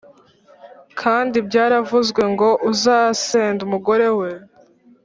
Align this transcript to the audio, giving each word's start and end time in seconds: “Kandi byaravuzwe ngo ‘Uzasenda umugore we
“Kandi 0.99 1.37
byaravuzwe 1.47 2.21
ngo 2.33 2.49
‘Uzasenda 2.71 3.61
umugore 3.67 4.07
we 4.19 4.29